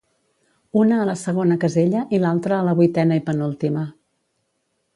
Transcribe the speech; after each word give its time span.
Una 0.83 0.95
a 1.01 1.03
la 1.09 1.15
segona 1.23 1.57
casella 1.63 2.01
i 2.19 2.21
l'altra 2.25 2.57
a 2.59 2.65
la 2.69 2.73
vuitena 2.81 3.21
i 3.21 3.23
penúltima. 3.29 3.85